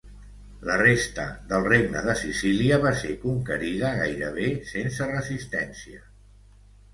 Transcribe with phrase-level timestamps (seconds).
[0.67, 6.03] La resta del Regne de Sicília va ser conquerida gairebé sense resistència.